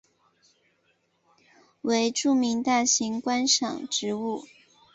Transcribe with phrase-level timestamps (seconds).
[1.83, 4.47] 为著名大型观赏植物。